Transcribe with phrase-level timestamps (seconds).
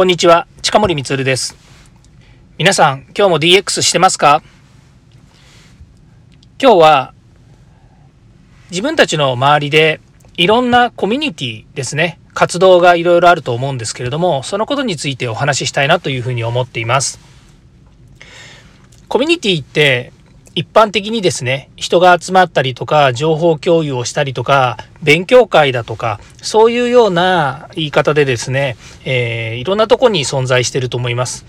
[0.00, 1.54] こんにちは、近森光です。
[2.56, 4.42] 皆さん、今日も DX してますか？
[6.58, 7.14] 今日は、
[8.70, 10.00] 自分たちの周りで
[10.38, 17.20] いろんなコミュニティですね、活動がいろいろあると思うんですけれども、そのことについてお話ししたいなというふうに思っています。
[19.08, 20.14] コミュニティって
[20.54, 31.46] 一般的にですね、人が集まったりとか、情報共有をしたりとか、勉強会だとか、そういうような言い方でですね、えー、いろんなとこに存在していると思います。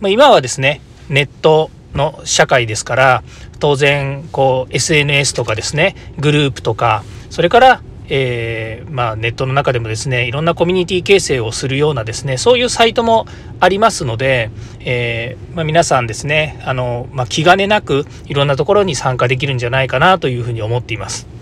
[0.00, 3.22] まあ、今はですね、ネットの社会ですから、
[3.58, 7.82] 当然、こう、SNS とかですね、グループとか、それから
[8.12, 13.26] えー、まあ、ネットの中でもですねいろんなコミュニティ形成をするようなですねそういうサイトも
[13.60, 21.39] ありますので、えー、まあ、皆さんですねあの、まあ、気兼ねなくいろんなところに参加できるんじゃないかなというふうに思っています。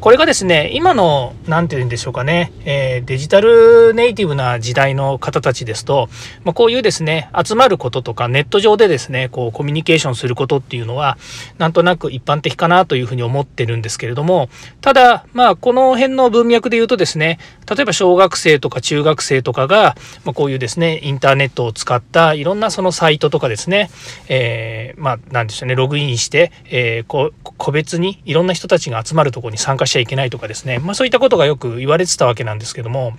[0.00, 6.08] これがですね、今の、何て言うんでしょうかね、えー、デジタルネイティブな時代の方たちですと、
[6.44, 11.16] まあ、こういうですね、集まることとか、ネット上でですね、こう、コミュニケーションすることっていうのは、
[11.56, 14.50] なんとなく一般的かなというふうに思ってるんですけれども、
[14.82, 23.90] ただ、まあ、この辺の文脈で言うとですね、例えば小学生とか中学生とかが、まあ、こういうですね、インターネットを使ったいろんなそのサイトとかですね、
[24.28, 33.16] えー、まあ、なんでしょうね、ログインして、えー、こ個別にいろんな人たちが集まるとこに参加しちゃいけないとかですね、まあ、そういったことがよく言われてたわけなんですけども、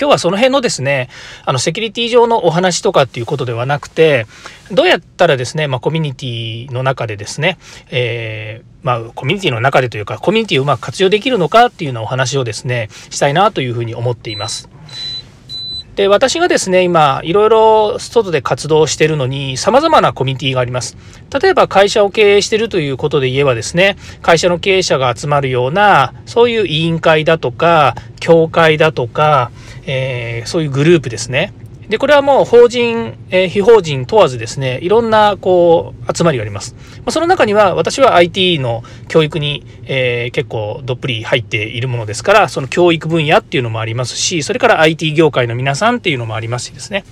[0.00, 1.10] 今日はその辺のですね、
[1.44, 4.26] あの、セキュリティ上のお話とかっていうことではなくて、
[4.72, 7.58] どうやったらですね、まあ、コミュニティの中でですね、
[7.90, 14.70] えー、まあ、コミュニティの中でというか、コミュニティをうまく活用できるのかっていうようなお話をですね、したいなというふうに思っています。
[15.96, 20.96] で、私がですね、今、いろいろ外で活動してるのに、様々なコミュニティがあります。
[21.42, 29.50] 例えば、会社を経営してるということで言えばですね、会社の経営者が集まるような、そういう委員会だとか、協会だとか、
[29.90, 31.52] えー、そういうグループですね。
[31.88, 36.76] で、これはもう法人、えー、非法人問わずですね、いろんなこう集まりがあります。
[36.98, 47.04] まあ、その中には私は IT の教育に、えー、結構どっぷり入っているものですから、その教育分野っていうのもありますし、それから IT 業界の皆さんっていうのもありますしですね。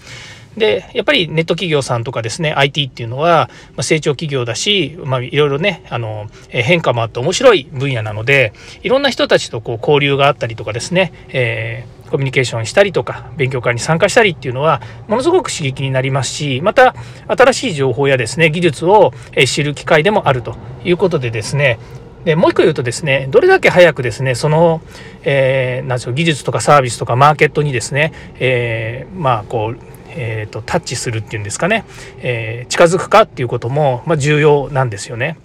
[0.58, 8.52] で、やっぱりネット企業さんとかですね、IT っていうのは、ま成長企業だし、まあ、いろいろね、あの、変化もあって面白い分野なので、
[8.82, 16.94] いろんな人たちとこう交流があったりとかですね、えーコミュニケーションしたりとか、勉強会に参加したりっていうのは、ものすごく刺激になりますし、また、
[17.26, 19.12] 新しい情報やですね、技術を
[19.46, 21.78] 知る機会でもあるということでですね、
[22.24, 24.80] でもう一個言うとですね、どれだけ早くですね、その、
[25.22, 29.78] えー、なんでしょう、技術とかサービスとかマーケットにですね、えー、まあ、こう、
[30.10, 31.84] えーと、タッチするっていうんですかね、
[32.20, 35.38] えー、近づくかっていうことも、まあ、重要なんですよね。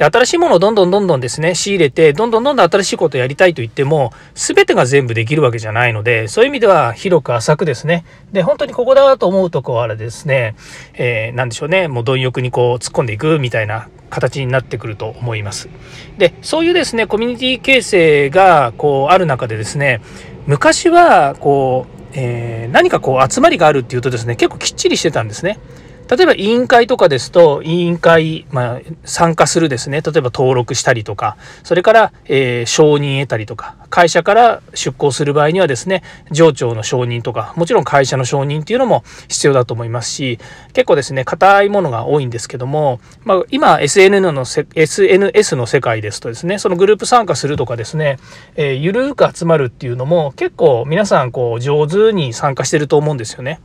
[0.00, 10.54] で、新しいものをどんどんどんどんですね、仕入れて、どんどんどんどん新しいことをやりたいと言っても、全てが全部できるわけじゃないので、そういう意味では広く浅くですね、で、本当にここだと思うところはですね、
[10.94, 15.68] えー、なんでしょうね、もう貪欲にこう突っ込んでいくみたいな形になってくると思います。
[16.16, 20.00] で、そういうですね、コミュニティ形成がこうある中でですね、
[20.46, 25.58] 昔はこう、えー、何かこう集まりがあるっていうとですね、結構きっちりしてたんですね。
[26.10, 40.40] 例えば委員会とかですと、委員会、まあ、参加するですね、例えば登録したりとか、それから、えー、承認得たりとか、会社から出向する場合にはですね、上長の承認とか、もちろん会社の承認っていうのも必要だと思いますし、
[40.72, 44.44] 結構ですね、硬いものが多いんですけども、まあ、今、SN の
[44.74, 48.18] SNS の世界ですとですね、そのグループ参加するとかですね、
[48.56, 53.60] えー、ゆるーく集まるっていうのも結構皆さんこう上手に参加してると思うんですよね。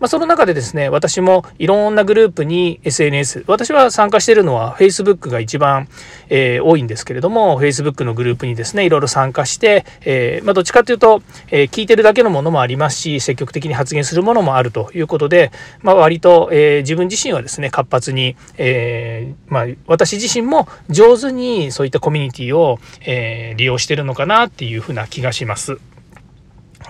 [0.00, 5.88] まあ、その中でですね、私もいろんんなグループに SNS、私は参加してるのは Facebook が一番、
[6.28, 25.78] えー、多いんですけれども、Facebook のグループにですね、いろいろ参加して、えー、まあ、どっちかというと、えー、聞いてるだけのものもありますし、積極的に発言するものもあるということで、まあ、割と、え自分自身はですね、活発に、えまあ、私自身も上手にそういったコミュニティを、え利用してるのかなっていうふうな気がします。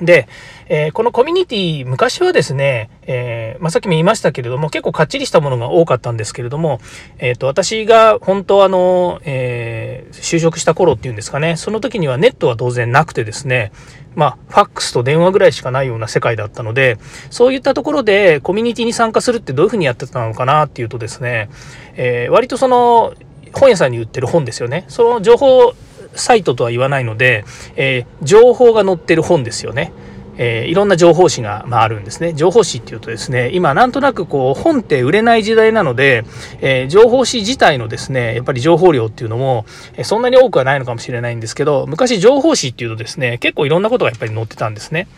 [0.01, 0.29] で、
[0.69, 6.81] えー、このコミュニティ、昔はですね、えー、まあ、さっきも言いましたけれども、結構かっちりしたものが多かったんですけれども、
[7.19, 13.73] えっ、ー、と、私が本当あの、え就職した頃っていうんですかね、その時にはネットは当然なくてですね、
[14.15, 16.99] まあ、ファックスと電話ぐらいしかないような世界だったので、
[17.31, 21.51] そういったところでコミュニティに参加するってどういうふうにやってたのかなっていうとですね、
[21.97, 23.15] え割とその、
[23.53, 24.85] 本屋さんに売ってる本ですよね。
[24.89, 25.75] その情報
[26.15, 27.45] サイトとは言わないので、
[27.77, 29.93] えー、情報が載ってる本ですよね。
[30.39, 32.33] えー、いろんな情報誌が、まあ、あるんですね。
[32.33, 36.25] 情報誌っていうとですね、今なんとなくこう本って売れない時代なので、
[36.61, 39.67] えー、情報誌自体のですね、やっぱり情報量っていうのも、
[39.97, 45.09] えそんなに多くはないのかもしれないんですけど、昔情報誌っていうとですね、結構いろんなことがやっぱり載ってたんですね。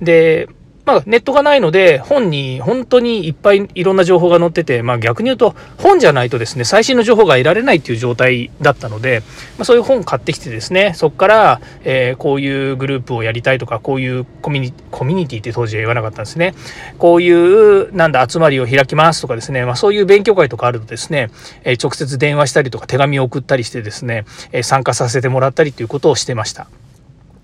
[0.00, 0.48] で、
[0.88, 9.22] まあ、ネットがないので、本に本当にいっぱいいろんな情報が載ってて、まあ、逆に言うと、本じゃないとですね、最新の情報が得られないっていう状態だったので、
[9.58, 16.54] まあ、そういう本買ってきてですね、そこから、えー、こういうグループをやりたいとか、こういうコミュニコミュニティって当時は言わなかったんですね。
[16.96, 21.28] こういう、なんだ、集まりを開きますとかですね、まあ、そういう勉強会とかあるとですね、
[21.64, 26.66] えー、直接電話したりとか手紙を送ったりしてですね、えー、参加させてもらったりということをしてました。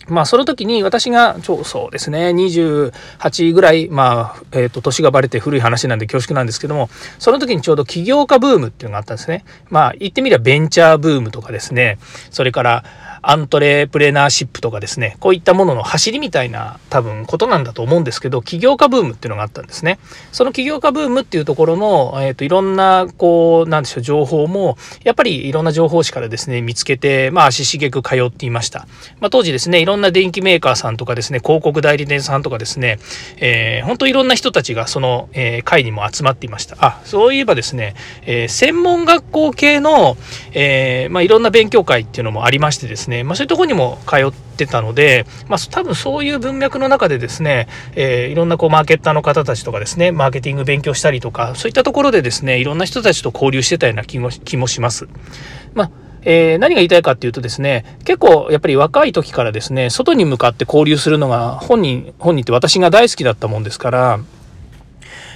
[0.09, 9.45] まあ、その時に私が、そうですね、28ぐらい、まあ、えっ、ー、と、年がバレて古い話なんで恐縮なんですけども、その時にちょうど起業家ブームっていうのがあったんですね。
[9.71, 11.99] まあ、言ってみればベンチャーブームとかですね、
[12.31, 12.85] それから、
[13.31, 19.99] アントレプレナーシップとかですね、こういったものの走りみたいな多分ことなんだと思うんですけど、起業家ブームっていうのがあったんですね。
[20.33, 28.87] その起業家ブームっていうところの、えっ、ー、と、いろんな、こう、なんでしょう、情報も、やっぱりいろんな情報誌からですね、見つけて、まあ、足しげく通っていました。
[29.21, 32.99] まあ、当時ですね、いろんな電機メーカーさんとかですね、広告代理店さんとかですね、
[33.39, 36.77] えー、本当いろんな人たちがその、えー、会にも集まっていました。
[36.81, 37.95] あ、そういえばですね、
[38.27, 40.17] えー、専門学校系の、
[40.53, 55.07] えー、まあ、いろんな勉強会っていうのもありましてですね、まあ、そういうとこにも通ってたので、まあ、多分そういう文脈の中でですね、えー、いろんなこうマーケッターの方たちとかですね、マーケティング勉強したりとか、そういったところでですね、いろんな人たちと交流してたような気も気もします。
[55.75, 55.91] まあ
[56.27, 64.21] えー、何が言いたいかっていうとですね、結構やっぱり若い時からですね、外に向かって交流するのが本人、本人って私が大好きだったもんですから、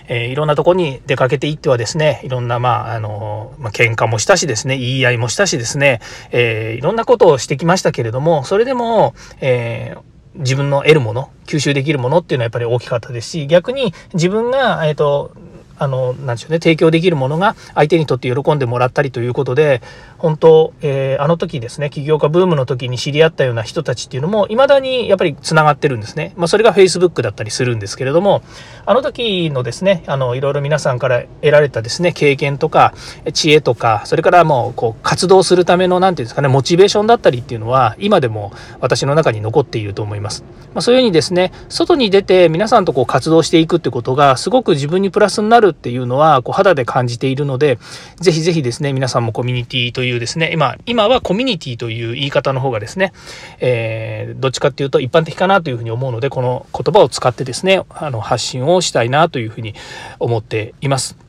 [0.09, 6.01] えー、いろんなとこに出かけていってはですね、いろんな、まあ、あの、まあ、喧嘩もしたしですね、言い合いもしたしですね、
[6.33, 15.33] えー、いろんなことをしてきましたけれども、それでも、えー、自分の得るもの、吸収できるものっていうのはやっぱり大きかったですし、逆に自分が、えっ、と、
[15.79, 19.81] あの、なんでしょうね、提供できるものが相手にとって喜んでもらったりということで、
[20.19, 26.33] 本当、えー、あの時ですね、起業家ブームの時に知り合ったような人たちっていうのも、未だにやっぱり繋がってるんですね。
[26.37, 28.43] まあ、それが Facebook だったりするんですけれども、
[28.85, 32.95] あの時のですね、あの、いろいろ皆さんから得られたですね、経験とか、
[33.33, 40.43] 知恵とか、それからもう、こう、活動するための、なんていうんですかね、モチベーションだったりっていうのは、今でも私の中に残っていると思います。
[40.75, 47.79] まあ、そういうふうにですね、外に出て皆さんとこう活動していくってことが、すごく自分にプラスになるっていうのは、こう、肌で感じているので、
[48.17, 53.13] ぜひぜひですね、皆さんもコミュニティといういうですね、今、今はコミュニティという言い方の方がですね、
[53.61, 59.75] えー、どっちかっていうと一般的かなというふうに思うので、この言葉を使ってですね、あの、発信をしたいなというふうに
[60.19, 61.28] 思っています。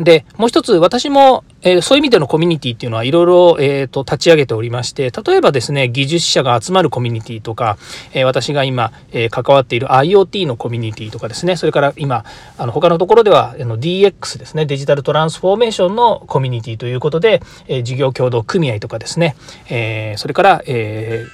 [0.00, 7.76] で、もう一つ私も、えー、そういう意味でのコミュニティっていうのはいろいろ、えーと、立ち上げておりまして、例えばですね、技術者が集まるコミュニティとか、
[8.14, 12.24] えー、私が今、え、関わっている IoT のコミュニティとかですね、それから今、
[12.56, 19.36] あの他のところではあの DX ですね、デジタルトランスフォーメーションのコミュニティということで、え事業協同組合とかですね、
[19.68, 21.26] えそれから、え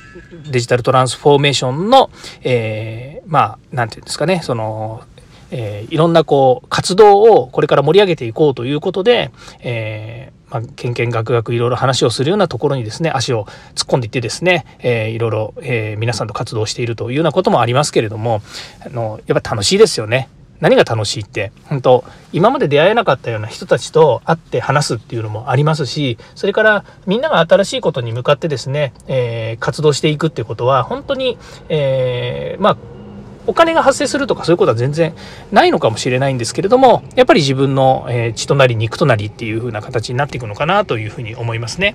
[0.51, 2.11] デジタルトランスフォーメーションの、
[2.43, 5.03] えまあ、なんていうんですかね、その、
[5.51, 18.43] えー、いろんなこう活動をこれから盛り上げていこうということで、えーまあ、けんけんがくがくいろいろ話をするようなところにですね足を突っ込んでいってですね、えー、いろいろ、えー、皆さんと活動しているというようなこともありますけれども
[18.85, 20.29] あのやっぱ楽しいですよね。
[20.61, 31.37] 何が楽しいって本当今まで出会えなかったような人たちと会って話すっていうのもありますしそれからみんなが新しいことに向かってですね、えー、活動していくっていうことは本当に、
[31.69, 32.77] えー、まあ
[33.47, 35.15] お金が発生するとかそういうことは全然
[35.53, 41.95] ないのかもしれないんですけれどもやっぱり自分の、血となり肉となりっていう風な形になっていくのかなというふうに思いますね。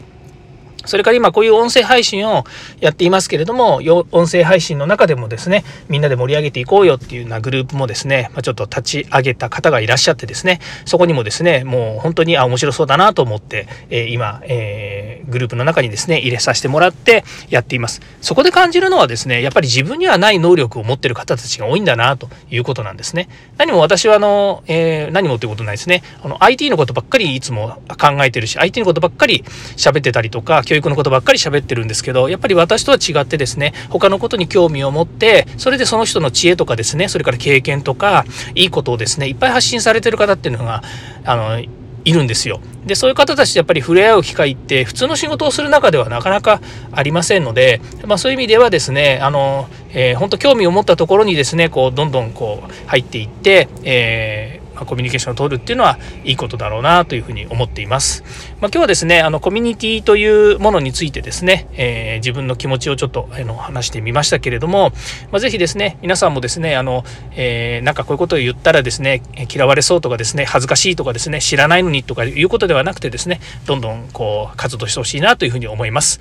[0.86, 2.44] それから今こういう音声配信を
[2.80, 18.02] やっていますけれども、音声配信の中でもですね、みんなで盛り上げていこうよっていうようなグループもですね、ま、ちょっと立ち上げた方がいらっしゃってですね、そこにもですね、もう本当にあ面白そうだなと思って、えー、今、えー、グループの中にですね、入れさせてもらってやっています。
[18.22, 23.30] そこで感じるのはですね、やっぱり自分にはない能力を持ってる方たちが多いんだなということなんですね。
[23.58, 26.04] 何も私はあの、えー、何もっていうことないですね。
[26.24, 29.44] あの、IT のことばっかりいつも考えてるし、IT のことばっかり
[29.78, 38.24] 喋ってたりとか、教育のことばっかり喋ってるんですけどやっぱり私とは違ってですね他のことに興味を持ってそれでその人の知恵とかですねそれから経験とか
[38.56, 40.82] いいことをですねいっぱい発信されてる方っていうのが
[41.26, 41.60] あの
[42.04, 42.62] いるんですよ。
[42.84, 46.60] で、そういう方たちとやっぱり触れ合う機会って普通の仕事をする中ではなかなか
[46.92, 58.24] ありませんので、まあそういう意味ではですね、あの、えー、本当興味を持ったところにですね、こう、どんどんこう入っていって、えーコミュニケーションを取るっていうのはいいことだろうなというふうに思っています。
[58.60, 64.92] まあ、今日はですね、あのコミュニティというものについてですね、えー、自分の気持ちをちょっとあの話してみましたけれども、
[65.32, 69.22] まあ、ぜひですね、皆さんもですね、あの、えー、なんかこういうことを言ったらですね、
[69.54, 76.20] 嫌われそうとかですね、恥ずかしいとかですね、知らないのにとかいうことではなくてですね、どんどんこう活動してほしいなというふうに思います。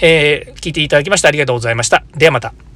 [0.00, 2.04] えー、聞いていただきましてありがとうございました。
[2.14, 2.71] ではまた。